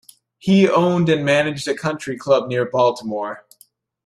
He 0.39 0.67
owned 0.67 1.09
and 1.09 1.23
managed 1.23 1.67
a 1.67 1.75
country 1.77 2.17
club 2.17 2.47
near 2.47 2.65
Baltimore. 2.67 3.45